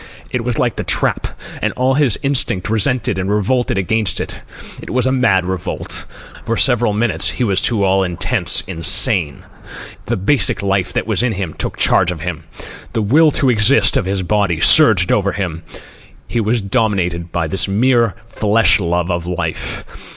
[0.31, 1.27] It was like the trap,
[1.61, 4.41] and all his instinct resented it and revolted against it.
[4.81, 6.05] It was a mad revolt.
[6.43, 9.43] For several minutes he was to all intents insane.
[10.07, 12.45] The basic life that was in him took charge of him.
[12.93, 15.61] The will to exist of his body surged over him.
[16.27, 19.83] He was dominated by this mere flesh love of life.